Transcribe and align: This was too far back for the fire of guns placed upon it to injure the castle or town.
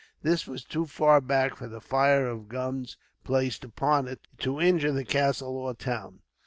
This 0.23 0.47
was 0.47 0.63
too 0.63 0.87
far 0.87 1.21
back 1.21 1.55
for 1.55 1.67
the 1.67 1.79
fire 1.79 2.27
of 2.27 2.49
guns 2.49 2.97
placed 3.23 3.63
upon 3.63 4.07
it 4.07 4.27
to 4.39 4.59
injure 4.59 4.91
the 4.91 5.05
castle 5.05 5.55
or 5.55 5.75
town. 5.75 6.21